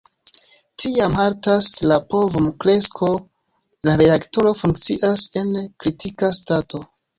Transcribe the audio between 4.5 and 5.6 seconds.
funkcias en